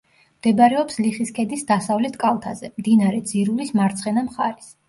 [0.35, 4.77] მდებარეობს ლიხის ქედის დასავლეთ კალთაზე, მდინარე ძირულის მარცხენა მხარეს.